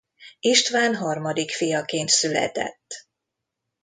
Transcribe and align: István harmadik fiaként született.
István 0.39 0.95
harmadik 0.95 1.51
fiaként 1.51 2.09
született. 2.09 3.07